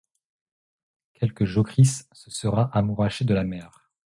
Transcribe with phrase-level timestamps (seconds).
[1.13, 3.91] Quelque jocrisse se sera amouraché de la mère.